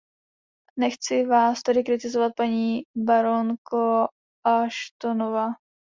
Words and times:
Nechci 0.79 1.25
vás 1.25 1.61
tedy 1.63 1.83
kritizovat, 1.83 2.33
paní 2.37 2.81
baronko 3.05 4.07
Ashtonová. 4.47 5.47